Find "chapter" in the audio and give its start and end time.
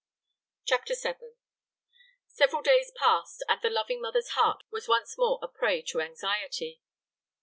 0.65-0.95